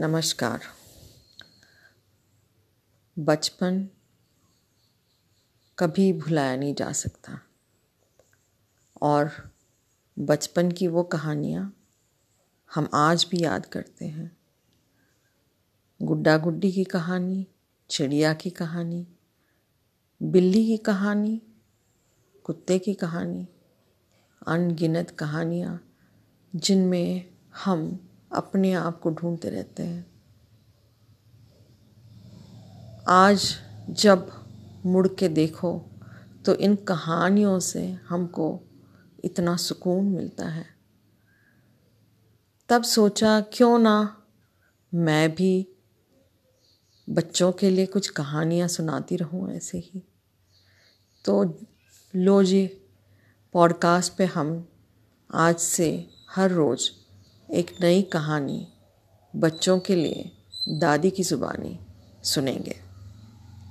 [0.00, 0.60] नमस्कार।
[3.18, 3.88] बचपन
[5.78, 7.40] कभी भुलाया नहीं जा सकता।
[9.02, 9.50] और
[10.18, 11.76] बचपन की वो कहानियाँ
[12.74, 14.36] हम आज भी याद करते हैं।
[16.02, 17.46] गुड्डा गुड्डी की कहानी,
[17.90, 19.06] चिड़िया की कहानी,
[20.22, 21.42] बिल्ली की कहानी,
[22.44, 23.48] कुत्ते की कहानी,
[24.46, 25.94] अनगिनत कहानियाँ
[26.56, 27.30] जिनमें
[27.64, 30.06] हम अपने आप को ढूंढते रहते हैं।
[33.08, 33.56] आज
[33.90, 34.44] जब
[34.86, 35.90] मुड़ के देखो
[36.44, 38.60] तो इन कहानियों से हमको
[39.24, 40.66] इतना सुकून मिलता है।
[42.68, 44.22] तब सोचा, क्यों ना
[44.94, 45.68] मैं भी
[47.10, 50.02] बच्चों के लिए कुछ कहानियाँ सुनाती रहूँ ऐसे ही।
[51.24, 51.58] तो
[52.16, 52.66] लो जी,
[53.52, 54.68] पॉडकास्ट पे हम
[55.34, 56.90] आज से हर रोज़
[57.54, 58.68] एक नई कहानी
[59.36, 60.30] बच्चों के लिए
[60.68, 61.78] दादी की ज़ुबानी
[62.24, 62.87] सुनेंगे।